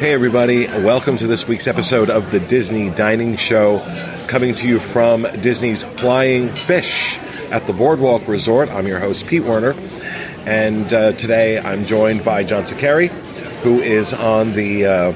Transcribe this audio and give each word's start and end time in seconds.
Hey, 0.00 0.14
everybody. 0.14 0.66
Welcome 0.66 1.18
to 1.18 1.26
this 1.26 1.46
week's 1.46 1.66
episode 1.66 2.08
of 2.08 2.30
the 2.30 2.40
Disney 2.40 2.88
Dining 2.88 3.36
Show, 3.36 3.80
coming 4.28 4.54
to 4.54 4.66
you 4.66 4.78
from 4.80 5.24
Disney's 5.42 5.82
Flying 5.82 6.48
Fish 6.48 7.18
at 7.50 7.66
the 7.66 7.74
Boardwalk 7.74 8.26
Resort. 8.26 8.70
I'm 8.70 8.86
your 8.86 8.98
host, 8.98 9.26
Pete 9.26 9.44
Werner, 9.44 9.74
and 10.46 10.90
uh, 10.90 11.12
today 11.12 11.58
I'm 11.58 11.84
joined 11.84 12.24
by 12.24 12.44
John 12.44 12.62
Saccheri, 12.62 13.08
who 13.60 13.82
is 13.82 14.14
on 14.14 14.54
the 14.54 14.86
uh, 14.86 15.12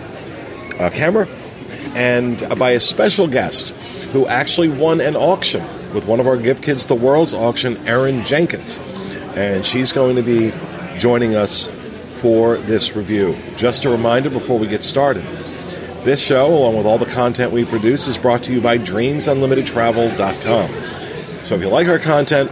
uh, 0.79 0.91
camera, 0.91 1.27
and 1.95 2.47
by 2.59 2.73
a 2.73 2.81
special 2.81 3.27
guest 3.27 3.71
who 4.13 4.27
actually 4.27 4.69
won 4.69 5.01
an 5.01 5.17
auction 5.17 5.65
with 5.95 6.05
one 6.05 6.21
of 6.21 6.27
our 6.27 6.37
Give 6.37 6.61
Kids 6.61 6.89
the 6.89 6.95
World's 6.95 7.33
auction, 7.33 7.79
Erin 7.87 8.23
Jenkins. 8.23 8.81
And 9.35 9.65
she's 9.65 9.95
going 9.95 10.17
to 10.17 10.23
be 10.23 10.53
joining 10.99 11.37
us 11.37 11.71
for 12.25 12.57
this 12.57 12.97
review. 12.97 13.37
Just 13.55 13.85
a 13.85 13.91
reminder 13.91 14.31
before 14.31 14.59
we 14.59 14.67
get 14.67 14.83
started 14.83 15.27
this 16.05 16.21
show, 16.21 16.55
along 16.55 16.77
with 16.77 16.87
all 16.87 16.99
the 16.99 17.07
content 17.07 17.51
we 17.51 17.65
produce, 17.65 18.07
is 18.07 18.17
brought 18.19 18.43
to 18.45 18.53
you 18.53 18.61
by 18.61 18.79
DreamsUnlimitedTravel.com. 18.79 20.71
So 21.43 21.55
if 21.55 21.63
you 21.63 21.69
like 21.69 21.89
our 21.89 21.99
content, 21.99 22.51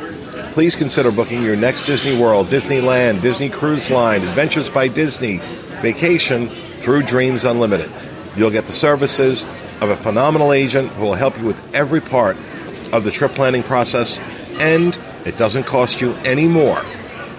please 0.52 0.74
consider 0.74 1.12
booking 1.12 1.42
your 1.42 1.56
next 1.56 1.84
Disney 1.86 2.18
World, 2.20 2.48
Disneyland, 2.48 3.20
Disney 3.20 3.50
Cruise 3.50 3.90
Line, 3.90 4.22
Adventures 4.22 4.70
by 4.70 4.88
Disney 4.88 5.40
vacation 5.82 6.48
through 6.48 7.02
Dreams 7.02 7.44
Unlimited. 7.44 7.90
You'll 8.36 8.50
get 8.50 8.64
the 8.66 8.72
services 8.72 9.44
of 9.82 9.90
a 9.90 9.96
phenomenal 9.96 10.54
agent 10.54 10.88
who 10.92 11.02
will 11.02 11.14
help 11.14 11.38
you 11.38 11.44
with 11.44 11.74
every 11.74 12.00
part 12.00 12.38
of 12.92 13.04
the 13.04 13.10
trip 13.10 13.32
planning 13.32 13.62
process, 13.62 14.18
and 14.60 14.96
it 15.26 15.36
doesn't 15.36 15.64
cost 15.64 16.00
you 16.00 16.14
any 16.24 16.48
more 16.48 16.82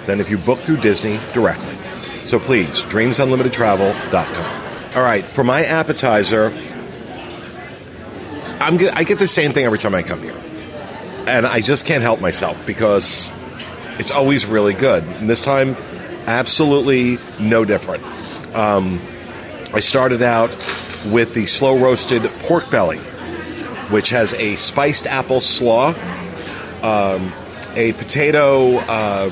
than 0.06 0.20
if 0.20 0.30
you 0.30 0.38
book 0.38 0.60
through 0.60 0.78
Disney 0.78 1.20
directly. 1.34 1.76
So 2.24 2.40
please, 2.40 2.82
dreamsunlimitedtravel.com. 2.84 4.96
All 4.96 5.04
right, 5.04 5.26
for 5.26 5.44
my 5.44 5.66
appetizer, 5.66 6.54
I'm 8.60 8.78
get, 8.78 8.96
I 8.96 9.04
get 9.04 9.20
the 9.20 9.28
same 9.28 9.52
thing 9.52 9.66
every 9.66 9.78
time 9.78 9.94
I 9.94 10.04
come 10.04 10.22
here. 10.22 10.40
And 11.28 11.46
I 11.46 11.62
just 11.62 11.86
can't 11.86 12.02
help 12.02 12.22
myself 12.22 12.66
because 12.66 13.34
it's 14.00 14.12
always 14.12 14.46
really 14.46 14.74
good. 14.74 15.04
And 15.04 15.30
this 15.30 15.42
time, 15.42 15.76
absolutely 16.26 17.18
no 17.40 17.66
different. 17.66 18.04
Um, 18.56 19.02
I 19.74 19.80
started 19.80 20.22
out 20.22 20.50
with 21.08 21.34
the 21.34 21.46
slow 21.46 21.78
roasted 21.78 22.24
pork 22.40 22.70
belly, 22.70 23.00
which 23.90 24.12
has 24.12 24.34
a 24.36 24.56
spiced 24.56 25.08
apple 25.08 25.42
slaw, 25.42 25.94
um, 26.82 27.34
a 27.76 27.92
potato. 27.94 28.78
Uh, 28.78 29.32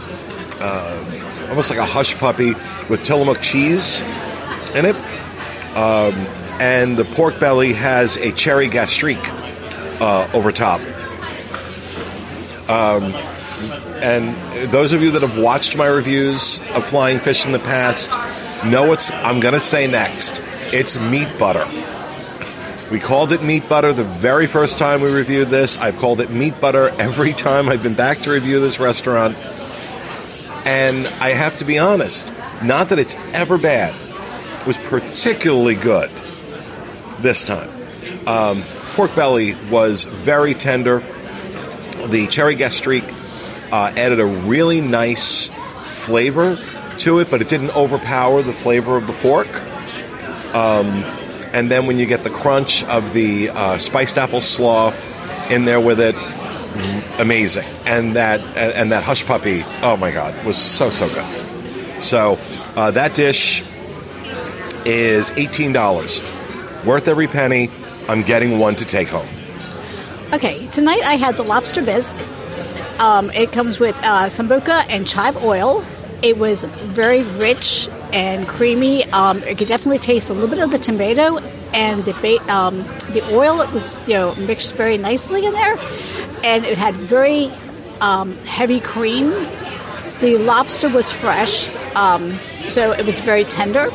uh, 0.59 1.20
almost 1.52 1.69
like 1.69 1.80
a 1.80 1.85
hush 1.85 2.16
puppy 2.16 2.53
with 2.89 3.03
Tillamook 3.03 3.41
cheese 3.41 3.99
in 4.73 4.85
it. 4.85 4.95
Um, 5.75 6.13
and 6.59 6.97
the 6.97 7.03
pork 7.03 7.39
belly 7.39 7.73
has 7.73 8.17
a 8.17 8.31
cherry 8.31 8.67
gastrique 8.67 9.27
uh, 9.99 10.29
over 10.33 10.52
top. 10.52 10.79
Um, 12.69 13.13
and 14.02 14.72
those 14.72 14.94
of 14.94 15.02
you 15.02 15.11
that 15.11 15.22
have 15.22 15.38
watched 15.38 15.75
my 15.75 15.88
reviews 15.88 16.59
of 16.73 16.88
flying 16.88 17.19
fish 17.19 17.45
in 17.45 17.52
the 17.52 17.59
past 17.59 18.09
know 18.63 18.88
what 18.88 19.11
I'm 19.13 19.41
going 19.41 19.53
to 19.53 19.59
say 19.59 19.88
next. 19.88 20.41
It's 20.72 20.97
meat 20.97 21.27
butter. 21.38 21.67
We 22.89 22.99
called 22.99 23.33
it 23.33 23.44
meat 23.44 23.67
butter 23.67 23.91
the 23.91 24.03
very 24.03 24.47
first 24.47 24.77
time 24.77 25.02
we 25.02 25.11
reviewed 25.11 25.49
this. 25.49 25.77
I've 25.77 25.97
called 25.97 26.22
it 26.22 26.29
meat 26.29 26.59
butter 26.61 26.89
every 26.97 27.33
time 27.33 27.67
I've 27.69 27.83
been 27.83 27.94
back 27.94 28.19
to 28.19 28.31
review 28.31 28.59
this 28.61 28.79
restaurant. 28.79 29.35
And 30.65 31.07
I 31.19 31.29
have 31.29 31.57
to 31.57 31.65
be 31.65 31.79
honest, 31.79 32.31
not 32.63 32.89
that 32.89 32.99
it's 32.99 33.15
ever 33.33 33.57
bad, 33.57 33.95
it 34.61 34.67
was 34.67 34.77
particularly 34.77 35.75
good 35.75 36.11
this 37.19 37.45
time. 37.45 37.69
Um, 38.27 38.63
pork 38.94 39.16
belly 39.16 39.55
was 39.69 40.05
very 40.05 40.53
tender. 40.53 41.00
The 42.07 42.27
cherry 42.27 42.55
gastrique 42.55 43.11
uh, 43.71 43.94
added 43.95 44.19
a 44.19 44.25
really 44.25 44.81
nice 44.81 45.50
flavor 45.91 46.59
to 46.97 47.19
it, 47.19 47.31
but 47.31 47.41
it 47.41 47.47
didn't 47.47 47.75
overpower 47.75 48.41
the 48.41 48.53
flavor 48.53 48.97
of 48.97 49.07
the 49.07 49.13
pork. 49.13 49.47
Um, 50.53 51.03
and 51.53 51.71
then 51.71 51.85
when 51.85 51.97
you 51.97 52.05
get 52.05 52.23
the 52.23 52.29
crunch 52.29 52.83
of 52.85 53.13
the 53.13 53.50
uh, 53.50 53.77
spiced 53.77 54.17
apple 54.17 54.41
slaw 54.41 54.94
in 55.50 55.66
there 55.66 55.81
with 55.81 56.00
it, 56.00 56.16
amazing. 57.19 57.67
And 57.85 58.15
that 58.15 58.41
and 58.57 58.91
that 58.91 59.03
hush 59.03 59.25
puppy, 59.25 59.63
oh 59.81 59.97
my 59.97 60.11
god, 60.11 60.45
was 60.45 60.57
so 60.57 60.89
so 60.89 61.07
good. 61.09 62.03
So 62.03 62.39
uh, 62.75 62.91
that 62.91 63.13
dish 63.13 63.63
is 64.85 65.31
eighteen 65.31 65.73
dollars, 65.73 66.21
worth 66.85 67.07
every 67.07 67.27
penny. 67.27 67.69
I'm 68.07 68.23
getting 68.23 68.59
one 68.59 68.75
to 68.75 68.85
take 68.85 69.07
home. 69.07 69.27
Okay, 70.33 70.67
tonight 70.67 71.01
I 71.03 71.15
had 71.15 71.37
the 71.37 71.43
lobster 71.43 71.81
bisque. 71.81 72.17
Um, 72.99 73.29
it 73.31 73.51
comes 73.51 73.79
with 73.79 73.95
uh, 73.97 74.25
sambuca 74.25 74.85
and 74.89 75.07
chive 75.07 75.43
oil. 75.43 75.83
It 76.21 76.38
was 76.38 76.63
very 76.63 77.23
rich 77.23 77.89
and 78.13 78.47
creamy. 78.47 79.05
Um, 79.11 79.41
it 79.43 79.57
could 79.57 79.67
definitely 79.67 79.97
taste 79.97 80.29
a 80.29 80.33
little 80.33 80.49
bit 80.49 80.59
of 80.59 80.71
the 80.71 80.77
tomato 80.77 81.39
and 81.73 82.05
the 82.05 82.13
ba- 82.13 82.53
um, 82.53 82.83
the 83.11 83.21
oil. 83.33 83.61
It 83.61 83.71
was 83.71 83.95
you 84.07 84.13
know 84.13 84.35
mixed 84.35 84.75
very 84.75 84.97
nicely 84.97 85.45
in 85.45 85.53
there, 85.53 85.77
and 86.44 86.66
it 86.66 86.78
had 86.78 86.96
very 86.96 87.52
um, 88.02 88.35
heavy 88.46 88.79
cream. 88.79 89.29
The 90.19 90.38
lobster 90.38 90.90
was 90.90 91.12
fresh, 91.12 91.69
um, 91.96 92.40
so 92.69 92.91
it 92.91 93.06
was 93.06 93.19
very 93.22 93.44
tender. 93.44 93.90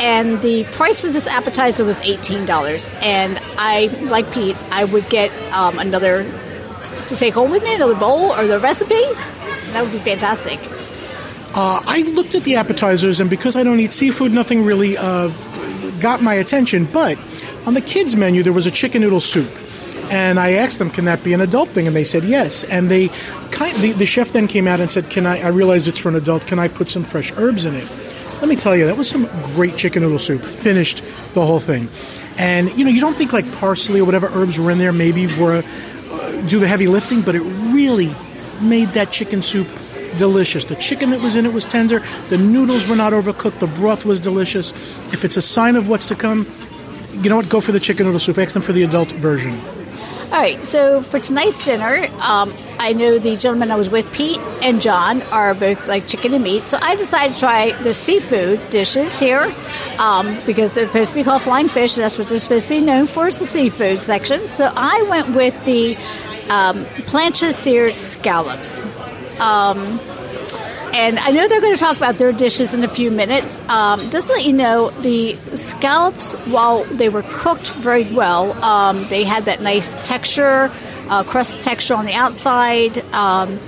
And 0.00 0.42
the 0.42 0.64
price 0.64 1.00
for 1.00 1.08
this 1.08 1.26
appetizer 1.26 1.84
was 1.84 2.00
eighteen 2.02 2.46
dollars. 2.46 2.90
And 3.00 3.40
I, 3.56 3.86
like 4.02 4.30
Pete, 4.32 4.56
I 4.70 4.84
would 4.84 5.08
get 5.08 5.30
um, 5.54 5.78
another 5.78 6.24
to 7.08 7.16
take 7.16 7.34
home 7.34 7.50
with 7.50 7.62
me, 7.62 7.74
another 7.74 7.94
bowl 7.94 8.32
or 8.32 8.46
the 8.46 8.58
recipe. 8.58 9.02
That 9.72 9.82
would 9.82 9.92
be 9.92 9.98
fantastic. 10.00 10.58
Uh, 11.54 11.80
I 11.86 12.02
looked 12.02 12.34
at 12.34 12.42
the 12.42 12.56
appetizers, 12.56 13.20
and 13.20 13.30
because 13.30 13.56
I 13.56 13.62
don't 13.62 13.78
eat 13.78 13.92
seafood, 13.92 14.32
nothing 14.32 14.64
really 14.64 14.96
uh, 14.98 15.28
got 16.00 16.20
my 16.20 16.34
attention. 16.34 16.86
But 16.86 17.16
on 17.64 17.74
the 17.74 17.80
kids' 17.80 18.16
menu, 18.16 18.42
there 18.42 18.52
was 18.52 18.66
a 18.66 18.72
chicken 18.72 19.02
noodle 19.02 19.20
soup. 19.20 19.58
And 20.10 20.38
I 20.38 20.52
asked 20.52 20.78
them, 20.78 20.90
"Can 20.90 21.04
that 21.06 21.22
be 21.24 21.32
an 21.32 21.40
adult 21.40 21.70
thing?" 21.70 21.86
And 21.86 21.96
they 21.96 22.04
said 22.04 22.24
yes. 22.24 22.64
And 22.64 22.90
they, 22.90 23.08
kind, 23.50 23.76
the, 23.78 23.92
the 23.92 24.06
chef 24.06 24.32
then 24.32 24.46
came 24.46 24.66
out 24.66 24.80
and 24.80 24.90
said, 24.90 25.10
"Can 25.10 25.26
I? 25.26 25.40
I 25.40 25.48
realize 25.48 25.88
it's 25.88 25.98
for 25.98 26.08
an 26.08 26.16
adult. 26.16 26.46
Can 26.46 26.58
I 26.58 26.68
put 26.68 26.88
some 26.88 27.02
fresh 27.02 27.32
herbs 27.36 27.64
in 27.64 27.74
it?" 27.74 27.88
Let 28.40 28.48
me 28.48 28.56
tell 28.56 28.76
you, 28.76 28.84
that 28.86 28.96
was 28.96 29.08
some 29.08 29.26
great 29.54 29.76
chicken 29.76 30.02
noodle 30.02 30.18
soup. 30.18 30.44
Finished 30.44 31.02
the 31.32 31.46
whole 31.46 31.60
thing, 31.60 31.88
and 32.36 32.70
you 32.76 32.84
know 32.84 32.90
you 32.90 33.00
don't 33.00 33.16
think 33.16 33.32
like 33.32 33.50
parsley 33.52 34.00
or 34.00 34.04
whatever 34.04 34.28
herbs 34.34 34.58
were 34.58 34.70
in 34.70 34.78
there 34.78 34.92
maybe 34.92 35.26
were 35.38 35.62
uh, 36.10 36.42
do 36.42 36.58
the 36.58 36.68
heavy 36.68 36.86
lifting, 36.86 37.22
but 37.22 37.34
it 37.34 37.42
really 37.72 38.14
made 38.60 38.88
that 38.90 39.10
chicken 39.10 39.40
soup 39.40 39.68
delicious. 40.18 40.66
The 40.66 40.76
chicken 40.76 41.10
that 41.10 41.20
was 41.20 41.36
in 41.36 41.46
it 41.46 41.52
was 41.52 41.66
tender. 41.66 42.00
The 42.28 42.38
noodles 42.38 42.86
were 42.86 42.96
not 42.96 43.12
overcooked. 43.12 43.60
The 43.60 43.66
broth 43.66 44.04
was 44.04 44.20
delicious. 44.20 44.72
If 45.12 45.24
it's 45.24 45.36
a 45.36 45.42
sign 45.42 45.76
of 45.76 45.88
what's 45.88 46.08
to 46.08 46.14
come, 46.14 46.46
you 47.12 47.30
know 47.30 47.36
what? 47.36 47.48
Go 47.48 47.60
for 47.60 47.72
the 47.72 47.80
chicken 47.80 48.06
noodle 48.06 48.20
soup. 48.20 48.38
Ask 48.38 48.54
them 48.54 48.62
for 48.62 48.72
the 48.72 48.82
adult 48.82 49.12
version. 49.12 49.58
All 50.24 50.40
right, 50.40 50.66
so 50.66 51.02
for 51.02 51.20
tonight's 51.20 51.64
dinner, 51.64 52.08
um, 52.20 52.52
I 52.78 52.92
know 52.92 53.18
the 53.18 53.36
gentleman 53.36 53.70
I 53.70 53.76
was 53.76 53.88
with, 53.88 54.10
Pete 54.12 54.38
and 54.62 54.82
John, 54.82 55.22
are 55.24 55.54
both 55.54 55.86
like 55.86 56.08
chicken 56.08 56.34
and 56.34 56.42
meat. 56.42 56.64
So 56.64 56.78
I 56.80 56.96
decided 56.96 57.34
to 57.34 57.38
try 57.38 57.72
the 57.82 57.94
seafood 57.94 58.58
dishes 58.70 59.18
here 59.18 59.54
um, 59.98 60.36
because 60.44 60.72
they're 60.72 60.86
supposed 60.86 61.10
to 61.10 61.14
be 61.14 61.22
called 61.22 61.42
flying 61.42 61.68
fish. 61.68 61.96
And 61.96 62.02
that's 62.02 62.18
what 62.18 62.26
they're 62.26 62.38
supposed 62.38 62.66
to 62.66 62.70
be 62.70 62.80
known 62.80 63.06
for 63.06 63.28
is 63.28 63.38
the 63.38 63.46
seafood 63.46 64.00
section. 64.00 64.48
So 64.48 64.72
I 64.74 65.02
went 65.02 65.36
with 65.36 65.54
the 65.64 65.96
um, 66.48 66.84
plancha 67.06 67.54
seared 67.54 67.94
scallops. 67.94 68.84
Um, 69.38 70.00
and 70.94 71.18
I 71.18 71.32
know 71.32 71.48
they're 71.48 71.60
going 71.60 71.74
to 71.74 71.80
talk 71.80 71.96
about 71.96 72.18
their 72.18 72.30
dishes 72.30 72.72
in 72.72 72.84
a 72.84 72.88
few 72.88 73.10
minutes. 73.10 73.60
Um, 73.68 73.98
just 74.10 74.28
let 74.28 74.44
you 74.44 74.52
know, 74.52 74.90
the 74.90 75.34
scallops, 75.54 76.34
while 76.46 76.84
they 76.84 77.08
were 77.08 77.24
cooked 77.32 77.66
very 77.72 78.14
well, 78.14 78.52
um, 78.62 79.04
they 79.08 79.24
had 79.24 79.46
that 79.46 79.60
nice 79.60 79.96
texture, 80.06 80.70
uh, 81.08 81.24
crust 81.24 81.62
texture 81.62 81.94
on 81.94 82.06
the 82.06 82.12
outside, 82.12 82.98
um, 83.12 83.58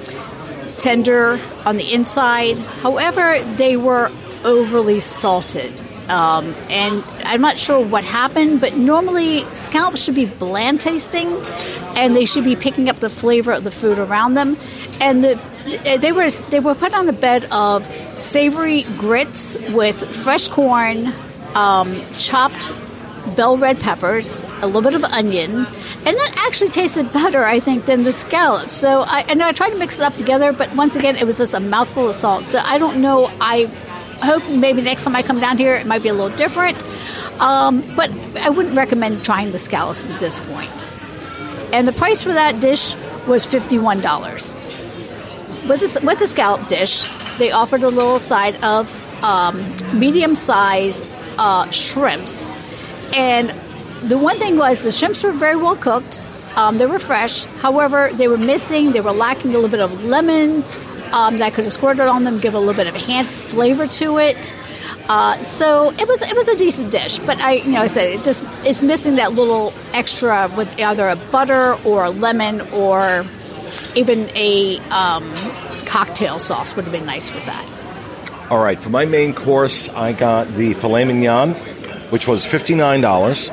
tender 0.78 1.40
on 1.64 1.78
the 1.78 1.92
inside. 1.92 2.58
However, 2.58 3.42
they 3.56 3.76
were 3.76 4.12
overly 4.44 5.00
salted. 5.00 5.72
Um, 6.08 6.54
and 6.70 7.02
I'm 7.24 7.40
not 7.40 7.58
sure 7.58 7.84
what 7.84 8.04
happened, 8.04 8.60
but 8.60 8.76
normally 8.76 9.44
scallops 9.54 10.04
should 10.04 10.14
be 10.14 10.26
bland 10.26 10.80
tasting, 10.80 11.26
and 11.96 12.14
they 12.14 12.24
should 12.24 12.44
be 12.44 12.54
picking 12.54 12.88
up 12.88 12.96
the 12.96 13.10
flavor 13.10 13.50
of 13.50 13.64
the 13.64 13.72
food 13.72 13.98
around 13.98 14.34
them. 14.34 14.56
And 15.00 15.24
the 15.24 15.42
they 16.00 16.12
were 16.12 16.30
they 16.50 16.60
were 16.60 16.74
put 16.74 16.94
on 16.94 17.08
a 17.08 17.12
bed 17.12 17.46
of 17.50 17.84
savory 18.18 18.82
grits 18.96 19.56
with 19.70 19.96
fresh 20.24 20.48
corn, 20.48 21.12
um, 21.54 22.02
chopped 22.14 22.70
bell 23.34 23.56
red 23.56 23.80
peppers, 23.80 24.44
a 24.62 24.66
little 24.66 24.82
bit 24.82 24.94
of 24.94 25.04
onion, 25.04 25.50
and 25.56 26.16
that 26.16 26.44
actually 26.46 26.70
tasted 26.70 27.12
better, 27.12 27.44
I 27.44 27.58
think, 27.60 27.86
than 27.86 28.04
the 28.04 28.12
scallops. 28.12 28.72
So 28.72 29.02
I, 29.02 29.24
I 29.28 29.34
know 29.34 29.46
I 29.46 29.52
tried 29.52 29.70
to 29.70 29.78
mix 29.78 29.98
it 29.98 30.02
up 30.02 30.14
together, 30.14 30.52
but 30.52 30.74
once 30.76 30.94
again, 30.94 31.16
it 31.16 31.24
was 31.24 31.38
just 31.38 31.52
a 31.52 31.60
mouthful 31.60 32.08
of 32.08 32.14
salt. 32.14 32.46
So 32.46 32.58
I 32.58 32.78
don't 32.78 33.02
know. 33.02 33.30
I 33.40 33.64
hope 34.22 34.48
maybe 34.48 34.80
next 34.80 35.04
time 35.04 35.16
I 35.16 35.22
come 35.22 35.40
down 35.40 35.58
here 35.58 35.74
it 35.74 35.86
might 35.86 36.02
be 36.02 36.08
a 36.08 36.14
little 36.14 36.34
different. 36.36 36.82
Um, 37.40 37.82
but 37.96 38.10
I 38.38 38.48
wouldn't 38.48 38.76
recommend 38.76 39.24
trying 39.24 39.52
the 39.52 39.58
scallops 39.58 40.04
at 40.04 40.20
this 40.20 40.38
point. 40.38 40.88
And 41.72 41.86
the 41.86 41.92
price 41.92 42.22
for 42.22 42.32
that 42.32 42.60
dish 42.60 42.94
was 43.26 43.44
fifty-one 43.44 44.00
dollars. 44.00 44.54
With 45.68 45.80
the, 45.80 46.00
with 46.06 46.18
the 46.20 46.26
scallop 46.28 46.68
dish, 46.68 47.08
they 47.38 47.50
offered 47.50 47.82
a 47.82 47.88
little 47.88 48.18
side 48.20 48.54
of 48.62 49.02
um, 49.24 49.74
medium-sized 49.98 51.04
uh, 51.38 51.68
shrimps, 51.70 52.48
and 53.14 53.52
the 54.02 54.16
one 54.16 54.38
thing 54.38 54.56
was 54.56 54.82
the 54.82 54.92
shrimps 54.92 55.24
were 55.24 55.32
very 55.32 55.56
well 55.56 55.76
cooked. 55.76 56.26
Um, 56.54 56.78
they 56.78 56.86
were 56.86 56.98
fresh. 56.98 57.44
However, 57.60 58.10
they 58.12 58.28
were 58.28 58.38
missing. 58.38 58.92
They 58.92 59.00
were 59.00 59.12
lacking 59.12 59.50
a 59.50 59.54
little 59.54 59.68
bit 59.68 59.80
of 59.80 60.04
lemon 60.04 60.64
um, 61.12 61.38
that 61.38 61.54
could 61.54 61.64
have 61.64 61.72
squirted 61.72 62.06
on 62.06 62.24
them, 62.24 62.38
give 62.38 62.54
a 62.54 62.58
little 62.58 62.74
bit 62.74 62.86
of 62.86 62.94
enhanced 62.94 63.44
flavor 63.46 63.86
to 63.86 64.18
it. 64.18 64.56
Uh, 65.08 65.36
so 65.44 65.90
it 65.90 66.06
was 66.06 66.22
it 66.22 66.36
was 66.36 66.48
a 66.48 66.56
decent 66.56 66.90
dish, 66.90 67.18
but 67.20 67.38
I 67.40 67.54
you 67.54 67.72
know 67.72 67.82
I 67.82 67.86
said 67.86 68.08
it 68.08 68.24
just 68.24 68.44
it's 68.64 68.82
missing 68.82 69.16
that 69.16 69.32
little 69.32 69.72
extra 69.92 70.50
with 70.56 70.78
either 70.80 71.08
a 71.08 71.16
butter 71.16 71.74
or 71.84 72.04
a 72.04 72.10
lemon 72.10 72.60
or 72.72 73.24
even 73.96 74.30
a 74.36 74.78
um, 74.90 75.32
cocktail 75.86 76.38
sauce 76.38 76.76
would 76.76 76.84
have 76.84 76.92
been 76.92 77.06
nice 77.06 77.32
with 77.32 77.44
that. 77.46 77.66
All 78.50 78.62
right, 78.62 78.78
for 78.80 78.90
my 78.90 79.06
main 79.06 79.34
course, 79.34 79.88
I 79.88 80.12
got 80.12 80.46
the 80.48 80.74
filet 80.74 81.04
mignon, 81.04 81.54
which 82.10 82.28
was 82.28 82.46
$59. 82.46 83.50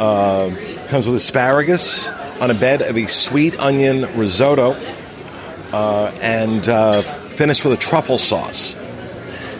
Uh, 0.00 0.86
comes 0.88 1.06
with 1.06 1.16
asparagus 1.16 2.10
on 2.40 2.50
a 2.50 2.54
bed 2.54 2.82
of 2.82 2.96
a 2.96 3.06
sweet 3.06 3.58
onion 3.60 4.02
risotto 4.18 4.72
uh, 5.72 6.12
and 6.20 6.68
uh, 6.68 7.02
finished 7.02 7.64
with 7.64 7.74
a 7.74 7.76
truffle 7.76 8.18
sauce. 8.18 8.74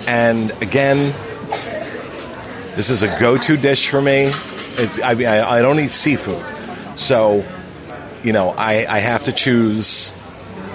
And 0.06 0.50
again, 0.62 1.14
this 2.76 2.90
is 2.90 3.02
a 3.02 3.20
go 3.20 3.36
to 3.38 3.56
dish 3.56 3.88
for 3.88 4.00
me. 4.00 4.30
I, 5.02 5.14
I, 5.24 5.58
I 5.58 5.62
don't 5.62 5.78
eat 5.80 5.90
seafood. 5.90 6.44
So, 6.96 7.44
you 8.26 8.32
know, 8.32 8.50
I, 8.50 8.84
I 8.88 8.99
have 8.99 9.23
to 9.25 9.32
choose 9.32 10.12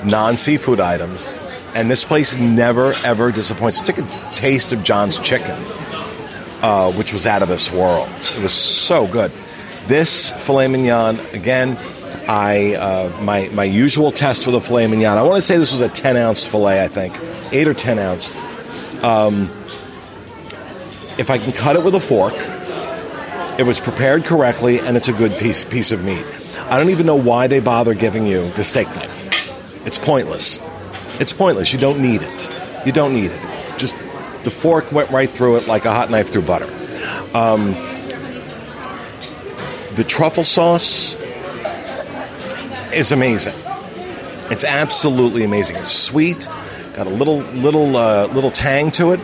non 0.05 0.37
seafood 0.37 0.79
items. 0.79 1.27
And 1.75 1.91
this 1.91 2.05
place 2.05 2.37
never, 2.37 2.93
ever 3.03 3.31
disappoints. 3.31 3.81
Took 3.81 3.97
a 3.97 4.07
taste 4.33 4.71
of 4.71 4.83
John's 4.83 5.19
chicken, 5.19 5.57
uh, 6.61 6.93
which 6.93 7.11
was 7.11 7.27
out 7.27 7.43
of 7.43 7.49
this 7.49 7.69
world. 7.69 8.07
It 8.37 8.41
was 8.41 8.53
so 8.53 9.05
good. 9.05 9.33
This 9.87 10.31
filet 10.31 10.69
mignon, 10.69 11.19
again, 11.33 11.77
I 12.25 12.75
uh, 12.75 13.21
my 13.21 13.49
my 13.49 13.65
usual 13.65 14.11
test 14.11 14.45
with 14.45 14.55
a 14.55 14.61
filet 14.61 14.87
mignon. 14.87 15.17
I 15.17 15.23
want 15.23 15.35
to 15.35 15.41
say 15.41 15.57
this 15.57 15.73
was 15.73 15.81
a 15.81 15.89
ten 15.89 16.15
ounce 16.15 16.45
filet. 16.45 16.81
I 16.81 16.87
think 16.87 17.19
eight 17.51 17.67
or 17.67 17.73
ten 17.73 17.99
ounce. 17.99 18.33
Um, 19.03 19.49
if 21.17 21.29
I 21.29 21.37
can 21.37 21.51
cut 21.51 21.75
it 21.75 21.83
with 21.83 21.95
a 21.95 21.99
fork, 21.99 22.35
it 23.59 23.63
was 23.63 23.79
prepared 23.79 24.23
correctly, 24.23 24.79
and 24.79 24.95
it's 24.95 25.09
a 25.09 25.13
good 25.13 25.33
piece 25.33 25.65
piece 25.65 25.91
of 25.91 26.01
meat. 26.03 26.25
I 26.71 26.77
don't 26.77 26.89
even 26.89 27.05
know 27.05 27.17
why 27.17 27.47
they 27.47 27.59
bother 27.59 27.93
giving 27.93 28.25
you 28.25 28.49
the 28.51 28.63
steak 28.63 28.87
knife. 28.95 29.85
It's 29.85 29.97
pointless. 29.97 30.61
It's 31.19 31.33
pointless. 31.33 31.73
You 31.73 31.79
don't 31.79 32.01
need 32.01 32.21
it. 32.21 32.85
You 32.85 32.93
don't 32.93 33.13
need 33.13 33.29
it. 33.29 33.77
Just 33.77 33.93
the 34.45 34.51
fork 34.51 34.89
went 34.93 35.09
right 35.09 35.29
through 35.29 35.57
it 35.57 35.67
like 35.67 35.83
a 35.83 35.91
hot 35.91 36.09
knife 36.09 36.31
through 36.31 36.43
butter. 36.43 36.73
Um, 37.33 37.73
the 39.95 40.05
truffle 40.07 40.45
sauce 40.45 41.13
is 42.93 43.11
amazing. 43.11 43.53
It's 44.49 44.63
absolutely 44.63 45.43
amazing. 45.43 45.75
It's 45.75 45.91
sweet, 45.91 46.47
got 46.93 47.05
a 47.05 47.09
little 47.09 47.39
little 47.39 47.97
uh, 47.97 48.27
little 48.27 48.51
tang 48.51 48.91
to 48.91 49.11
it. 49.11 49.19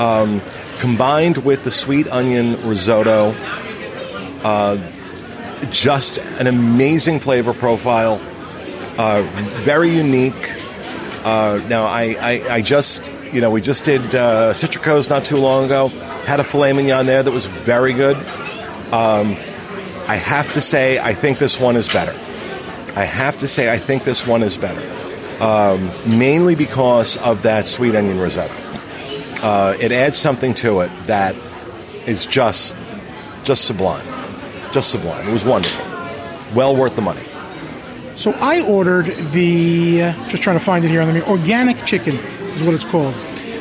Um, 0.00 0.42
combined 0.80 1.38
with 1.38 1.62
the 1.62 1.70
sweet 1.70 2.08
onion 2.08 2.60
risotto, 2.66 3.32
uh, 4.42 4.76
just 5.70 6.18
an 6.18 6.46
amazing 6.46 7.20
flavor 7.20 7.52
profile. 7.52 8.20
Uh, 8.98 9.22
very 9.62 9.90
unique. 9.90 10.52
Uh, 11.24 11.60
now, 11.68 11.86
I, 11.86 12.16
I, 12.20 12.54
I, 12.56 12.62
just, 12.62 13.10
you 13.32 13.40
know, 13.40 13.50
we 13.50 13.60
just 13.60 13.84
did 13.84 14.14
uh, 14.14 14.52
Citricos 14.52 15.08
not 15.08 15.24
too 15.24 15.38
long 15.38 15.64
ago. 15.64 15.88
Had 16.26 16.38
a 16.38 16.44
filet 16.44 16.72
mignon 16.72 17.06
there 17.06 17.22
that 17.22 17.30
was 17.30 17.46
very 17.46 17.92
good. 17.92 18.16
Um, 18.92 19.36
I 20.06 20.16
have 20.16 20.52
to 20.52 20.60
say, 20.60 20.98
I 20.98 21.14
think 21.14 21.38
this 21.38 21.58
one 21.58 21.76
is 21.76 21.88
better. 21.88 22.12
I 22.94 23.04
have 23.04 23.38
to 23.38 23.48
say, 23.48 23.72
I 23.72 23.78
think 23.78 24.04
this 24.04 24.26
one 24.26 24.42
is 24.42 24.58
better. 24.58 24.82
Um, 25.42 25.90
mainly 26.06 26.54
because 26.54 27.16
of 27.16 27.42
that 27.42 27.66
sweet 27.66 27.96
onion 27.96 28.20
risotto. 28.20 28.54
Uh, 29.42 29.76
it 29.80 29.92
adds 29.92 30.16
something 30.16 30.54
to 30.54 30.80
it 30.80 30.90
that 31.06 31.34
is 32.06 32.26
just, 32.26 32.76
just 33.42 33.64
sublime. 33.64 34.13
Just 34.74 34.90
sublime. 34.90 35.28
It 35.28 35.30
was 35.30 35.44
wonderful. 35.44 35.86
Well 36.52 36.74
worth 36.74 36.96
the 36.96 37.02
money. 37.02 37.22
So 38.16 38.32
I 38.40 38.60
ordered 38.68 39.06
the, 39.06 39.98
just 40.26 40.42
trying 40.42 40.58
to 40.58 40.64
find 40.64 40.84
it 40.84 40.88
here 40.88 41.00
on 41.00 41.06
the 41.06 41.12
menu, 41.12 41.28
organic 41.28 41.84
chicken 41.84 42.16
is 42.16 42.64
what 42.64 42.74
it's 42.74 42.84
called. 42.84 43.14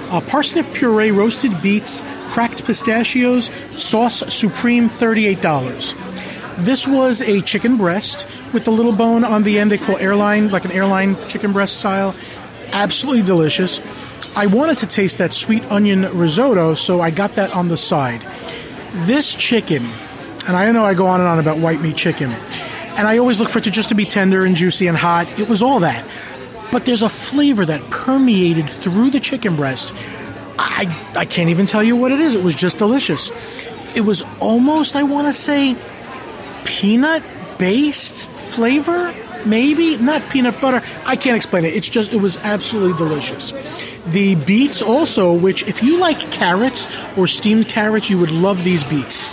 Uh, 0.10 0.22
parsnip 0.22 0.74
puree, 0.74 1.12
roasted 1.12 1.62
beets, 1.62 2.02
cracked 2.32 2.66
pistachios, 2.66 3.52
sauce 3.80 4.24
supreme, 4.34 4.90
$38. 4.90 6.58
This 6.66 6.88
was 6.88 7.22
a 7.22 7.42
chicken 7.42 7.78
breast 7.78 8.28
with 8.52 8.66
the 8.66 8.72
little 8.72 8.92
bone 8.92 9.24
on 9.24 9.44
the 9.44 9.60
end 9.60 9.70
they 9.70 9.78
call 9.78 9.98
airline, 9.98 10.50
like 10.50 10.66
an 10.66 10.72
airline 10.72 11.16
chicken 11.28 11.54
breast 11.54 11.78
style. 11.78 12.16
Absolutely 12.72 13.22
delicious. 13.22 13.80
I 14.36 14.48
wanted 14.48 14.80
to 14.80 14.88
taste 14.88 15.20
that 15.20 15.32
sweet 15.32 15.64
onion 15.66 16.12
risotto, 16.18 16.74
so 16.74 17.02
I 17.02 17.12
got 17.12 17.36
that 17.36 17.52
on 17.52 17.68
the 17.68 17.78
side. 17.78 18.26
This 19.06 19.36
chicken, 19.36 19.88
and 20.48 20.56
I 20.56 20.72
know 20.72 20.84
I 20.84 20.94
go 20.94 21.08
on 21.08 21.20
and 21.20 21.30
on 21.30 21.40
about 21.40 21.58
white 21.58 21.82
meat 21.82 21.96
chicken, 21.96 22.32
and 22.32 23.08
I 23.08 23.18
always 23.18 23.40
look 23.40 23.50
for 23.50 23.60
it 23.60 23.64
to 23.66 23.72
just 23.72 23.90
to 23.90 23.96
be 23.96 24.06
tender 24.06 24.46
and 24.46 24.56
juicy 24.56 24.88
and 24.88 24.98
hot. 24.98 25.40
It 25.40 25.50
was 25.50 25.62
all 25.62 25.80
that. 25.82 26.06
But 26.72 26.86
there's 26.86 27.04
a 27.04 27.10
flavor 27.10 27.66
that 27.66 27.82
permeated 27.90 28.70
through 28.70 29.12
the 29.12 29.20
chicken 29.20 29.56
breast. 29.56 29.94
I, 30.58 30.86
I 31.16 31.26
can't 31.26 31.50
even 31.50 31.66
tell 31.66 31.84
you 31.84 31.96
what 31.96 32.12
it 32.12 32.20
is. 32.20 32.36
It 32.36 32.44
was 32.44 32.56
just 32.56 32.78
delicious. 32.78 33.32
It 33.96 34.02
was 34.02 34.24
almost, 34.40 34.96
I 34.96 35.04
want 35.04 35.28
to 35.28 35.34
say, 35.34 35.76
peanut 36.66 37.24
based 37.58 38.30
flavor 38.32 39.14
maybe 39.46 39.98
not 39.98 40.28
peanut 40.30 40.60
butter 40.62 40.82
i 41.06 41.16
can't 41.16 41.36
explain 41.36 41.66
it 41.66 41.74
it's 41.74 41.88
just 41.88 42.12
it 42.14 42.18
was 42.18 42.38
absolutely 42.38 42.98
delicious 42.98 43.52
the 44.08 44.36
beets 44.36 44.82
also 44.82 45.34
which 45.34 45.64
if 45.64 45.84
you 45.84 45.98
like 45.98 46.20
carrots 46.32 46.88
or 47.18 47.28
steamed 47.28 47.68
carrots 47.68 48.10
you 48.10 48.18
would 48.18 48.32
love 48.32 48.64
these 48.64 48.84
beets 48.86 49.28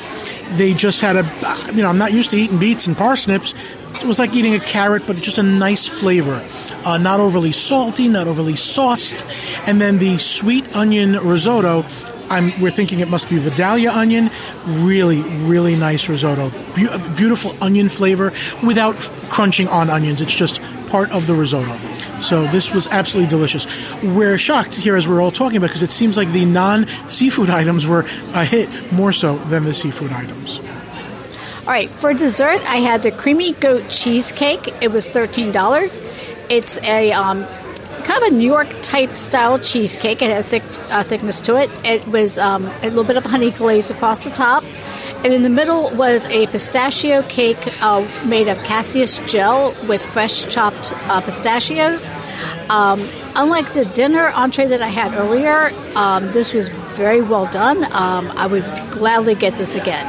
they 0.53 0.75
just 0.75 1.01
had 1.01 1.17
a 1.17 1.73
you 1.75 1.83
know 1.83 1.89
i'm 1.89 1.99
not 1.99 2.13
used 2.13 2.31
to 2.31 2.37
eating 2.37 2.59
beets 2.59 2.87
and 2.87 2.97
parsnips 2.97 3.55
it 3.95 4.05
was 4.05 4.19
like 4.19 4.35
eating 4.35 4.55
a 4.55 4.61
carrot 4.61 5.07
but 5.07 5.17
just 5.17 5.39
a 5.39 5.43
nice 5.43 5.87
flavor 5.87 6.45
uh, 6.85 6.99
not 6.99 7.21
overly 7.21 7.53
salty 7.53 8.09
not 8.09 8.27
overly 8.27 8.57
sauced 8.57 9.25
and 9.67 9.81
then 9.81 9.99
the 9.99 10.19
sweet 10.19 10.65
onion 10.77 11.17
risotto 11.27 11.85
I'm, 12.31 12.59
we're 12.61 12.71
thinking 12.71 13.01
it 13.01 13.09
must 13.09 13.29
be 13.29 13.39
Vidalia 13.39 13.91
onion. 13.91 14.31
Really, 14.65 15.21
really 15.21 15.75
nice 15.75 16.09
risotto. 16.09 16.51
Be- 16.77 16.87
beautiful 17.17 17.57
onion 17.61 17.89
flavor 17.89 18.33
without 18.65 18.95
crunching 19.31 19.67
on 19.67 19.91
onions. 19.91 20.21
It's 20.21 20.33
just 20.33 20.61
part 20.91 21.11
of 21.13 21.27
the 21.27 21.35
risotto. 21.35 21.79
So 22.21 22.47
this 22.49 22.73
was 22.73 22.87
absolutely 22.89 23.31
delicious. 23.31 23.67
We're 24.03 24.37
shocked 24.37 24.75
here 24.75 24.97
as 24.97 25.09
we're 25.09 25.23
all 25.23 25.31
talking 25.31 25.57
about 25.57 25.69
because 25.69 25.83
it 25.83 25.91
seems 25.91 26.17
like 26.17 26.31
the 26.33 26.45
non 26.45 26.87
seafood 27.09 27.51
items 27.61 27.87
were 27.87 28.01
a 28.35 28.45
hit 28.45 28.93
more 28.93 29.13
so 29.13 29.39
than 29.39 29.65
the 29.65 29.73
seafood 29.73 30.13
items. 30.13 30.61
All 31.61 31.67
right, 31.67 31.91
for 31.91 32.13
dessert, 32.13 32.61
I 32.69 32.77
had 32.79 33.03
the 33.03 33.13
creamy 33.13 33.53
goat 33.53 33.89
cheesecake. 33.89 34.75
It 34.83 34.91
was 34.91 35.09
thirteen 35.09 35.53
dollars. 35.53 36.03
It's 36.49 36.79
a 36.79 37.13
um, 37.13 37.47
kind 38.03 38.23
of 38.25 38.33
a 38.33 38.35
New 38.35 38.47
York 38.47 38.69
type 38.83 39.17
style 39.17 39.59
cheesecake. 39.59 40.21
It 40.21 40.31
had 40.31 40.45
a 40.45 40.49
thick 40.49 40.65
uh, 40.91 41.05
thickness 41.05 41.41
to 41.43 41.57
it. 41.57 41.71
It 41.85 42.07
was 42.09 42.39
um, 42.39 42.67
a 42.83 42.89
little 42.89 43.05
bit 43.05 43.17
of 43.17 43.25
honey 43.25 43.51
glaze 43.51 43.91
across 43.91 44.25
the 44.25 44.31
top. 44.31 44.65
And 45.23 45.35
in 45.35 45.43
the 45.43 45.51
middle 45.51 45.91
was 45.91 46.25
a 46.27 46.47
pistachio 46.47 47.23
cake 47.25 47.59
uh, 47.83 48.07
made 48.25 48.49
of 48.49 48.57
cassis 48.65 49.19
gel 49.27 49.75
with 49.87 50.03
fresh 50.03 50.47
chopped 50.47 50.95
uh, 50.95 51.21
pistachios. 51.21 52.09
Um, 52.71 53.07
unlike 53.37 53.75
the 53.75 53.85
dinner 53.85 54.31
entree 54.31 54.67
that 54.67 54.81
I 54.81 54.89
had 54.89 55.13
earlier, 55.13 55.73
um, 55.95 56.33
this 56.33 56.55
was 56.55 56.71
very 56.97 57.21
well 57.21 57.47
done. 57.47 57.85
Um, 57.93 58.33
I 58.37 58.47
would 58.47 58.65
gladly 58.91 59.35
get 59.35 59.59
this 59.59 59.75
again. 59.75 60.07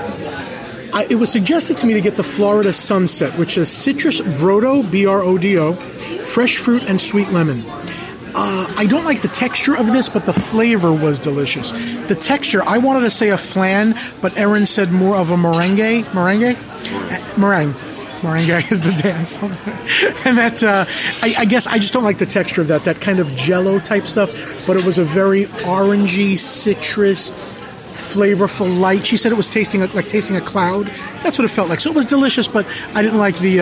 I, 0.94 1.08
it 1.10 1.15
was 1.15 1.32
suggested 1.32 1.77
to 1.77 1.86
me 1.86 1.94
to 1.94 2.01
get 2.01 2.15
the 2.15 2.24
Florida 2.24 2.72
Sunset, 2.72 3.38
which 3.38 3.58
is 3.58 3.70
citrus 3.70 4.22
brodo, 4.22 4.89
B 4.89 5.06
R 5.06 5.22
O 5.22 5.38
D 5.38 5.58
O, 5.58 5.74
fresh 6.24 6.58
fruit, 6.58 6.84
and 6.84 7.00
sweet 7.01 7.30
lemon. 7.32 7.63
Uh, 8.34 8.74
I 8.78 8.86
don't 8.86 9.04
like 9.04 9.22
the 9.22 9.28
texture 9.28 9.76
of 9.76 9.88
this, 9.88 10.10
but 10.10 10.26
the 10.26 10.34
flavor 10.34 10.94
was 10.94 11.20
delicious. 11.20 11.72
The 12.08 12.18
texture, 12.20 12.64
I 12.64 12.78
wanted 12.78 13.02
to 13.02 13.10
say 13.10 13.30
a 13.30 13.38
flan, 13.38 13.96
but 14.22 14.38
Erin 14.38 14.66
said 14.66 14.92
more 14.92 15.18
of 15.18 15.32
a 15.32 15.36
merengue. 15.36 16.04
Merengue? 16.06 16.56
Uh, 16.56 17.40
meringue. 17.40 17.76
Meringue 18.24 18.64
is 18.72 18.82
the 18.82 18.92
dance, 19.02 19.42
and 20.26 20.38
that 20.38 20.64
uh, 20.64 20.86
I, 21.22 21.36
I, 21.40 21.46
guess 21.46 21.66
I 21.68 21.80
just 21.80 21.92
don't 21.92 22.04
like 22.04 22.20
the 22.20 22.26
texture 22.26 22.62
of 22.62 22.68
that. 22.68 22.84
That 22.84 23.02
kind 23.02 23.20
of 23.20 23.28
Jello 23.36 23.80
type 23.80 24.06
stuff. 24.06 24.32
But 24.68 24.78
it 24.78 24.86
was 24.86 24.98
a 24.98 25.04
very 25.04 25.46
orangey, 25.46 26.38
citrus, 26.38 27.32
flavorful 27.32 28.80
light. 28.80 29.06
She 29.06 29.18
said 29.18 29.32
it 29.32 29.36
was 29.36 29.50
tasting 29.50 29.82
like 29.94 30.08
tasting 30.08 30.36
a 30.36 30.42
cloud. 30.42 30.88
That's 31.24 31.40
what 31.40 31.46
it 31.46 31.52
felt 31.52 31.70
like. 31.70 31.80
So 31.80 31.90
it 31.90 31.96
was 31.96 32.06
delicious, 32.06 32.48
but 32.48 32.66
I 32.94 33.02
didn't 33.02 33.20
like 33.20 33.38
the. 33.40 33.62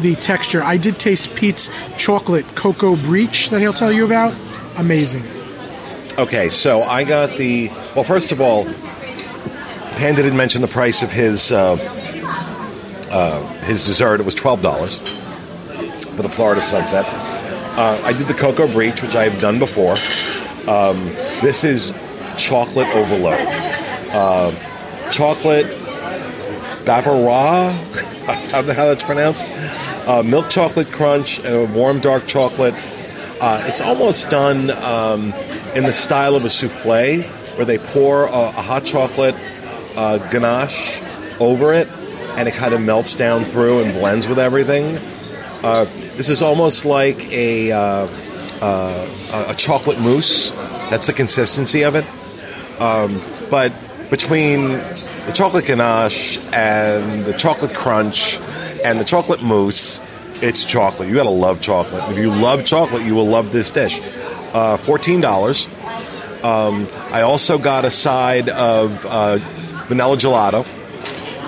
The 0.00 0.14
texture. 0.14 0.62
I 0.62 0.76
did 0.76 0.98
taste 0.98 1.34
Pete's 1.34 1.70
chocolate 1.96 2.46
cocoa 2.54 2.96
breach 2.96 3.50
that 3.50 3.60
he'll 3.60 3.72
tell 3.72 3.92
you 3.92 4.04
about. 4.04 4.34
Amazing. 4.76 5.24
Okay, 6.16 6.48
so 6.48 6.82
I 6.82 7.04
got 7.04 7.36
the. 7.36 7.68
Well, 7.94 8.04
first 8.04 8.32
of 8.32 8.40
all, 8.40 8.64
Panda 9.96 10.22
didn't 10.22 10.36
mention 10.36 10.62
the 10.62 10.68
price 10.68 11.02
of 11.02 11.10
his 11.10 11.50
uh, 11.50 11.76
uh, 13.10 13.46
his 13.64 13.84
dessert. 13.86 14.20
It 14.20 14.24
was 14.24 14.34
twelve 14.34 14.62
dollars 14.62 14.96
for 14.96 16.22
the 16.22 16.28
Florida 16.28 16.60
Sunset. 16.60 17.04
Uh, 17.06 18.00
I 18.04 18.12
did 18.12 18.26
the 18.26 18.34
cocoa 18.34 18.66
breach, 18.66 19.02
which 19.02 19.14
I 19.14 19.28
have 19.28 19.40
done 19.40 19.58
before. 19.58 19.96
Um, 20.68 21.04
this 21.40 21.64
is 21.64 21.92
chocolate 22.36 22.88
overload. 22.88 23.40
Uh, 24.10 24.52
chocolate 25.10 25.66
bavarois. 26.84 27.74
I 28.28 28.50
don't 28.50 28.66
know 28.66 28.74
how 28.74 28.86
that's 28.86 29.02
pronounced. 29.02 29.50
Uh, 30.06 30.22
milk 30.22 30.50
chocolate 30.50 30.88
crunch, 30.88 31.38
and 31.40 31.74
warm 31.74 32.00
dark 32.00 32.26
chocolate. 32.26 32.74
Uh, 33.40 33.64
it's 33.66 33.80
almost 33.80 34.28
done 34.28 34.70
um, 34.82 35.32
in 35.74 35.84
the 35.84 35.92
style 35.92 36.34
of 36.34 36.44
a 36.44 36.50
souffle, 36.50 37.22
where 37.56 37.64
they 37.64 37.78
pour 37.78 38.26
a, 38.26 38.30
a 38.30 38.62
hot 38.62 38.84
chocolate 38.84 39.34
uh, 39.96 40.18
ganache 40.30 41.02
over 41.40 41.72
it, 41.72 41.88
and 42.36 42.48
it 42.48 42.54
kind 42.54 42.74
of 42.74 42.82
melts 42.82 43.14
down 43.14 43.44
through 43.44 43.80
and 43.82 43.94
blends 43.94 44.28
with 44.28 44.38
everything. 44.38 44.98
Uh, 45.62 45.84
this 46.16 46.28
is 46.28 46.42
almost 46.42 46.84
like 46.84 47.32
a 47.32 47.72
uh, 47.72 48.08
uh, 48.60 49.08
a 49.48 49.54
chocolate 49.54 49.98
mousse. 50.00 50.50
That's 50.90 51.06
the 51.06 51.12
consistency 51.12 51.82
of 51.82 51.94
it. 51.94 52.04
Um, 52.80 53.22
but 53.50 53.72
between 54.10 54.80
the 55.28 55.34
chocolate 55.34 55.66
ganache 55.66 56.38
and 56.54 57.26
the 57.26 57.34
chocolate 57.34 57.74
crunch 57.74 58.38
and 58.82 58.98
the 58.98 59.04
chocolate 59.04 59.42
mousse, 59.42 60.00
it's 60.40 60.64
chocolate. 60.64 61.06
You 61.06 61.14
gotta 61.14 61.28
love 61.28 61.60
chocolate. 61.60 62.02
If 62.10 62.16
you 62.16 62.30
love 62.30 62.64
chocolate, 62.64 63.02
you 63.02 63.14
will 63.14 63.26
love 63.26 63.52
this 63.52 63.70
dish. 63.70 64.00
Uh, 64.54 64.78
Fourteen 64.78 65.20
dollars. 65.20 65.66
Um, 66.42 66.88
I 67.12 67.20
also 67.22 67.58
got 67.58 67.84
a 67.84 67.90
side 67.90 68.48
of 68.48 69.04
uh, 69.04 69.36
vanilla 69.88 70.16
gelato 70.16 70.64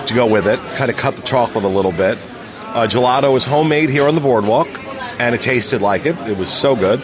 to 0.06 0.14
go 0.14 0.26
with 0.26 0.46
it. 0.46 0.60
Kind 0.76 0.90
of 0.90 0.98
cut 0.98 1.16
the 1.16 1.22
chocolate 1.22 1.64
a 1.64 1.68
little 1.68 1.92
bit. 1.92 2.18
Uh, 2.62 2.86
gelato 2.86 3.34
is 3.34 3.46
homemade 3.46 3.88
here 3.88 4.06
on 4.06 4.14
the 4.14 4.20
boardwalk, 4.20 4.68
and 5.18 5.34
it 5.34 5.40
tasted 5.40 5.80
like 5.80 6.04
it. 6.04 6.18
It 6.28 6.36
was 6.36 6.52
so 6.52 6.76
good. 6.76 7.02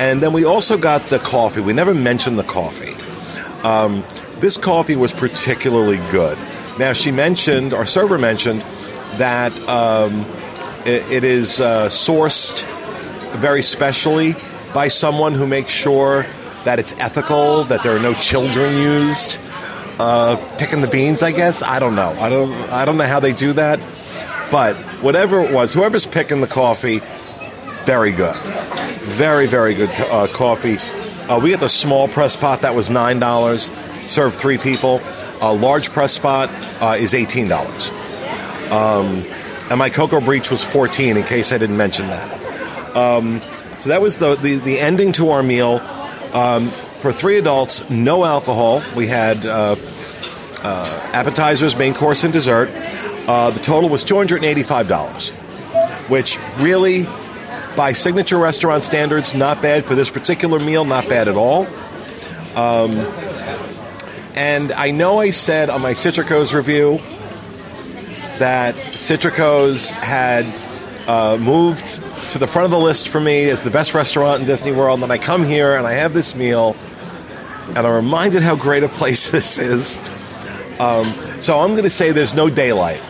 And 0.00 0.20
then 0.20 0.32
we 0.32 0.44
also 0.44 0.76
got 0.76 1.02
the 1.04 1.20
coffee. 1.20 1.60
We 1.60 1.72
never 1.72 1.94
mentioned 1.94 2.36
the 2.36 2.42
coffee. 2.42 2.96
Um, 3.62 4.02
this 4.40 4.56
coffee 4.56 4.96
was 4.96 5.12
particularly 5.12 5.98
good. 6.10 6.38
Now, 6.78 6.92
she 6.92 7.10
mentioned, 7.12 7.74
our 7.74 7.86
server 7.86 8.18
mentioned, 8.18 8.62
that 9.18 9.52
um, 9.68 10.24
it, 10.86 11.02
it 11.10 11.24
is 11.24 11.60
uh, 11.60 11.88
sourced 11.88 12.64
very 13.38 13.62
specially 13.62 14.34
by 14.72 14.88
someone 14.88 15.34
who 15.34 15.46
makes 15.46 15.72
sure 15.72 16.26
that 16.64 16.78
it's 16.78 16.96
ethical, 16.98 17.64
that 17.64 17.82
there 17.82 17.94
are 17.94 18.00
no 18.00 18.14
children 18.14 18.76
used. 18.76 19.38
Uh, 19.98 20.36
picking 20.56 20.80
the 20.80 20.86
beans, 20.86 21.22
I 21.22 21.32
guess. 21.32 21.62
I 21.62 21.78
don't 21.78 21.94
know. 21.94 22.12
I 22.18 22.30
don't. 22.30 22.52
I 22.72 22.86
don't 22.86 22.96
know 22.96 23.04
how 23.04 23.20
they 23.20 23.34
do 23.34 23.52
that. 23.52 23.78
But 24.50 24.74
whatever 25.02 25.40
it 25.40 25.52
was, 25.52 25.74
whoever's 25.74 26.06
picking 26.06 26.40
the 26.40 26.46
coffee, 26.46 27.00
very 27.84 28.10
good, 28.10 28.34
very 29.00 29.46
very 29.46 29.74
good 29.74 29.90
uh, 29.90 30.26
coffee. 30.28 30.78
Uh, 31.28 31.38
we 31.38 31.50
got 31.50 31.60
the 31.60 31.68
small 31.68 32.08
press 32.08 32.34
pot 32.34 32.62
that 32.62 32.74
was 32.74 32.88
nine 32.88 33.18
dollars, 33.18 33.70
served 34.10 34.38
three 34.38 34.58
people. 34.58 35.00
A 35.40 35.54
large 35.54 35.90
press 35.90 36.12
spot 36.12 36.50
uh, 36.82 36.96
is 36.98 37.14
eighteen 37.14 37.48
dollars. 37.48 37.90
Um, 38.70 39.24
and 39.70 39.78
my 39.78 39.88
cocoa 39.88 40.20
breach 40.20 40.50
was 40.50 40.62
14 40.64 41.16
in 41.16 41.22
case 41.22 41.52
i 41.52 41.58
didn't 41.58 41.76
mention 41.76 42.08
that. 42.08 42.96
Um, 42.96 43.40
so 43.78 43.88
that 43.88 44.02
was 44.02 44.18
the, 44.18 44.34
the, 44.34 44.56
the, 44.56 44.78
ending 44.78 45.12
to 45.12 45.30
our 45.30 45.42
meal. 45.42 45.80
Um, 46.32 46.68
for 46.68 47.12
three 47.12 47.38
adults 47.38 47.88
no 47.88 48.24
alcohol. 48.24 48.82
We 48.94 49.06
had 49.06 49.46
uh, 49.46 49.76
uh, 50.62 51.10
appetizers 51.12 51.76
main 51.76 51.94
course 51.94 52.24
and 52.24 52.32
dessert. 52.32 52.68
Uh, 53.26 53.50
the 53.50 53.60
total 53.60 53.88
was 53.88 54.04
$285 54.04 55.30
which 56.10 56.38
really 56.58 57.06
by 57.76 57.92
signature 57.92 58.36
restaurant 58.36 58.82
standards 58.82 59.34
not 59.34 59.62
bad 59.62 59.84
for 59.84 59.94
this 59.94 60.10
particular 60.10 60.58
meal 60.58 60.84
not 60.84 61.08
bad 61.08 61.28
at 61.28 61.36
all. 61.36 61.66
Um, 62.56 63.06
and 64.40 64.72
i 64.72 64.90
know 64.90 65.20
i 65.20 65.30
said 65.30 65.68
on 65.70 65.80
my 65.80 65.92
Citricos 65.92 66.54
review 66.54 66.98
that 68.40 68.74
Citricos 68.74 69.90
had 69.90 70.46
uh, 71.06 71.36
moved 71.36 72.02
to 72.30 72.38
the 72.38 72.46
front 72.46 72.64
of 72.64 72.70
the 72.70 72.78
list 72.78 73.08
for 73.08 73.20
me 73.20 73.44
as 73.50 73.62
the 73.62 73.70
best 73.70 73.92
restaurant 73.92 74.40
in 74.40 74.46
Disney 74.46 74.72
World. 74.72 75.02
And 75.02 75.12
I 75.12 75.18
come 75.18 75.44
here 75.44 75.76
and 75.76 75.86
I 75.86 75.92
have 75.92 76.14
this 76.14 76.34
meal, 76.34 76.74
and 77.68 77.78
I'm 77.78 77.92
reminded 77.92 78.42
how 78.42 78.56
great 78.56 78.82
a 78.82 78.88
place 78.88 79.30
this 79.32 79.58
is. 79.58 79.98
Um, 80.78 81.04
so 81.40 81.60
I'm 81.60 81.72
going 81.72 81.82
to 81.82 81.90
say 81.90 82.12
there's 82.12 82.32
no 82.32 82.48
daylight. 82.48 83.02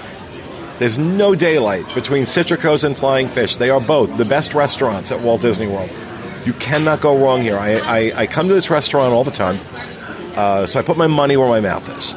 There's 0.80 0.98
no 0.98 1.36
daylight 1.36 1.94
between 1.94 2.24
Citricos 2.24 2.82
and 2.82 2.96
Flying 2.96 3.28
Fish. 3.28 3.54
They 3.54 3.70
are 3.70 3.80
both 3.80 4.16
the 4.16 4.24
best 4.24 4.52
restaurants 4.54 5.12
at 5.12 5.20
Walt 5.20 5.42
Disney 5.42 5.68
World. 5.68 5.90
You 6.44 6.54
cannot 6.54 7.00
go 7.00 7.22
wrong 7.22 7.42
here. 7.42 7.58
I, 7.58 7.76
I, 7.78 8.20
I 8.22 8.26
come 8.26 8.48
to 8.48 8.54
this 8.54 8.70
restaurant 8.70 9.12
all 9.12 9.22
the 9.22 9.30
time, 9.30 9.60
uh, 10.36 10.66
so 10.66 10.78
I 10.78 10.82
put 10.82 10.96
my 10.96 11.06
money 11.06 11.36
where 11.36 11.48
my 11.48 11.60
mouth 11.60 11.88
is. 11.96 12.14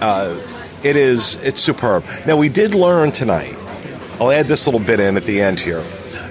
Uh, 0.00 0.40
it 0.82 0.96
is 0.96 1.42
it's 1.42 1.60
superb. 1.60 2.04
Now 2.26 2.36
we 2.36 2.48
did 2.48 2.74
learn 2.74 3.12
tonight. 3.12 3.56
I'll 4.20 4.30
add 4.30 4.46
this 4.46 4.66
little 4.66 4.80
bit 4.80 5.00
in 5.00 5.16
at 5.16 5.24
the 5.24 5.40
end 5.40 5.60
here. 5.60 5.84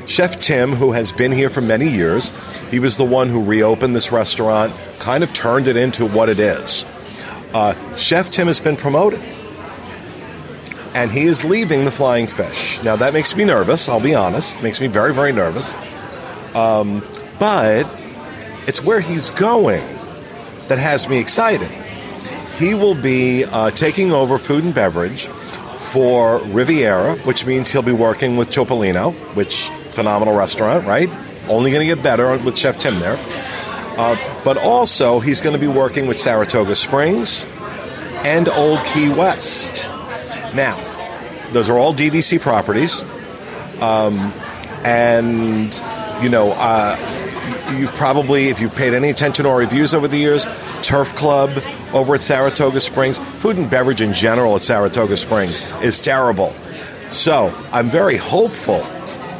Chef 0.08 0.40
Tim, 0.40 0.72
who 0.72 0.94
has 0.94 1.12
been 1.12 1.34
here 1.34 1.50
for 1.50 1.60
many 1.60 1.88
years, 1.88 2.32
he 2.70 2.80
was 2.80 2.96
the 2.96 3.06
one 3.06 3.28
who 3.28 3.44
reopened 3.44 3.96
this 3.96 4.12
restaurant, 4.12 4.74
kind 5.00 5.24
of 5.24 5.34
turned 5.34 5.68
it 5.68 5.76
into 5.76 6.06
what 6.06 6.30
it 6.30 6.40
is. 6.40 6.86
Uh, 7.54 7.74
Chef 7.98 8.30
Tim 8.30 8.48
has 8.48 8.60
been 8.60 8.78
promoted, 8.78 9.20
and 10.94 11.12
he 11.12 11.24
is 11.24 11.44
leaving 11.44 11.84
the 11.84 11.92
Flying 11.92 12.28
Fish. 12.28 12.82
Now 12.84 12.96
that 12.96 13.14
makes 13.14 13.36
me 13.36 13.44
nervous. 13.44 13.90
I'll 13.90 14.00
be 14.00 14.16
honest, 14.16 14.62
makes 14.64 14.80
me 14.80 14.88
very 14.88 15.14
very 15.14 15.34
nervous. 15.34 15.74
Um, 16.56 17.06
but 17.38 17.90
it's 18.66 18.84
where 18.84 19.02
he's 19.02 19.30
going 19.32 19.97
that 20.68 20.78
has 20.78 21.08
me 21.08 21.18
excited 21.18 21.72
he 22.58 22.74
will 22.74 22.96
be 22.96 23.46
uh, 23.46 23.70
taking 23.72 24.12
over 24.12 24.40
food 24.40 24.64
and 24.64 24.74
beverage 24.74 25.28
for 25.28 26.40
Riviera, 26.40 27.16
which 27.18 27.46
means 27.46 27.72
he'll 27.72 27.84
be 27.84 27.92
working 27.92 28.36
with 28.36 28.50
Topolino, 28.50 29.14
which 29.36 29.70
phenomenal 29.92 30.36
restaurant, 30.36 30.86
right? 30.86 31.10
Only 31.48 31.72
going 31.72 31.88
to 31.88 31.96
get 31.96 32.04
better 32.04 32.36
with 32.38 32.58
Chef 32.58 32.78
Tim 32.80 33.00
there. 33.00 33.18
Uh, 33.98 34.18
but 34.44 34.58
also, 34.58 35.20
he's 35.20 35.40
going 35.40 35.54
to 35.54 35.60
be 35.60 35.68
working 35.68 36.08
with 36.08 36.20
Saratoga 36.20 36.76
Springs 36.76 37.46
and 38.26 38.50
Old 38.50 38.80
Key 38.86 39.10
West. 39.10 39.88
Now, 40.54 40.84
those 41.52 41.70
are 41.70 41.78
all 41.78 41.94
DVC 41.94 42.42
properties. 42.42 43.02
Um, 43.82 44.34
and, 44.84 45.74
you 46.24 46.30
know, 46.30 46.52
uh, 46.52 46.96
you 47.72 47.88
probably, 47.88 48.50
if 48.50 48.60
you've 48.60 48.76
paid 48.76 48.94
any 48.94 49.10
attention 49.10 49.44
to 49.44 49.50
our 49.50 49.58
reviews 49.58 49.94
over 49.94 50.08
the 50.08 50.18
years, 50.18 50.46
Turf 50.82 51.14
Club 51.16 51.64
over 51.94 52.16
at 52.16 52.22
Saratoga 52.22 52.80
Springs, 52.80 53.18
food 53.18 53.58
and 53.58 53.70
beverage 53.70 54.02
in 54.02 54.14
general 54.14 54.56
at 54.56 54.62
Saratoga 54.62 55.18
Springs 55.18 55.64
is 55.82 56.00
terrible. 56.00 56.54
So 57.10 57.54
I'm 57.72 57.90
very 57.90 58.18
hopeful 58.18 58.80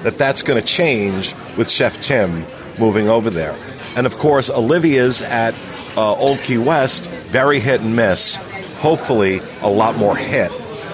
that 0.04 0.18
that's 0.18 0.42
going 0.42 0.60
to 0.60 0.66
change 0.66 1.34
with 1.58 1.70
Chef 1.70 2.00
Tim 2.02 2.46
moving 2.80 3.10
over 3.10 3.30
there. 3.30 3.58
And 3.96 4.06
of 4.06 4.18
course, 4.18 4.50
Olivia's 4.50 5.22
at 5.24 5.56
uh, 5.96 6.14
Old 6.14 6.40
Key 6.42 6.58
West, 6.58 7.10
very 7.10 7.60
hit 7.60 7.82
and 7.82 7.96
miss. 7.96 8.36
Hopefully, 8.80 9.42
a 9.62 9.70
lot 9.70 9.98
more 9.98 10.16
hit 10.16 10.52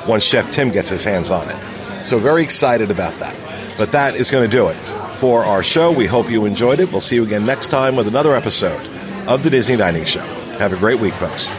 once 0.07 0.23
Chef 0.23 0.49
Tim 0.51 0.71
gets 0.71 0.89
his 0.89 1.03
hands 1.03 1.31
on 1.31 1.49
it. 1.49 2.05
So, 2.05 2.17
very 2.17 2.43
excited 2.43 2.91
about 2.91 3.17
that. 3.19 3.35
But 3.77 3.91
that 3.91 4.15
is 4.15 4.31
going 4.31 4.49
to 4.49 4.57
do 4.57 4.67
it 4.67 4.77
for 5.15 5.43
our 5.45 5.63
show. 5.63 5.91
We 5.91 6.05
hope 6.05 6.29
you 6.29 6.45
enjoyed 6.45 6.79
it. 6.79 6.91
We'll 6.91 7.01
see 7.01 7.15
you 7.15 7.23
again 7.23 7.45
next 7.45 7.67
time 7.67 7.95
with 7.95 8.07
another 8.07 8.35
episode 8.35 8.87
of 9.27 9.43
the 9.43 9.49
Disney 9.49 9.75
Dining 9.75 10.05
Show. 10.05 10.25
Have 10.59 10.73
a 10.73 10.77
great 10.77 10.99
week, 10.99 11.13
folks. 11.15 11.49